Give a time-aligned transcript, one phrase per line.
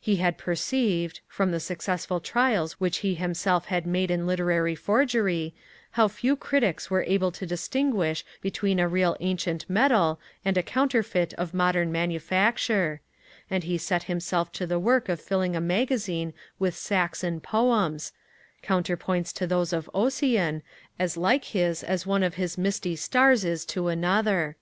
[0.00, 5.54] He had perceived, from the successful trials which he himself had made in literary forgery,
[5.92, 11.32] how few critics were able to distinguish between a real ancient medal and a counterfeit
[11.34, 13.00] of modern manufacture;
[13.48, 18.10] and he set himself to the work of filling a magazine with Saxon Poems,
[18.62, 20.60] counterparts of those of Ossian,
[20.98, 24.56] as like his as one of his misty stars is to another.